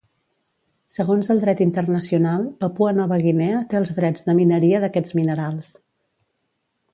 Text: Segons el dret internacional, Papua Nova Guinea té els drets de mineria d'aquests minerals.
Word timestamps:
Segons 0.93 1.27
el 1.33 1.41
dret 1.43 1.59
internacional, 1.65 2.47
Papua 2.63 2.93
Nova 3.01 3.19
Guinea 3.27 3.59
té 3.75 3.79
els 3.81 3.93
drets 3.99 4.27
de 4.31 4.37
mineria 4.41 4.81
d'aquests 4.87 5.15
minerals. 5.21 5.71